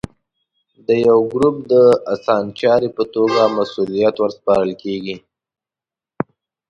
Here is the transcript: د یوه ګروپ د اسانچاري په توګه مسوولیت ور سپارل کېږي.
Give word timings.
د 0.87 0.89
یوه 1.07 1.23
ګروپ 1.33 1.55
د 1.73 1.73
اسانچاري 2.13 2.89
په 2.97 3.03
توګه 3.13 3.41
مسوولیت 3.57 4.15
ور 4.17 4.31
سپارل 4.37 4.71
کېږي. 4.83 5.15